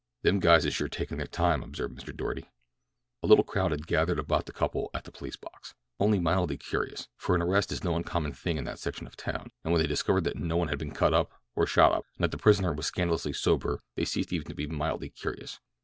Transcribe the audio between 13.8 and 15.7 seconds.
they ceased even to be mildly curious.